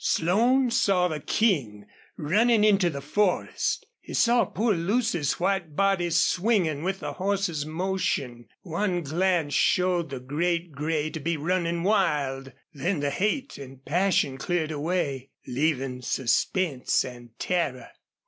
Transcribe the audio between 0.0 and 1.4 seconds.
Slone saw the